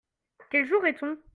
[0.49, 1.15] Quel jour est-on?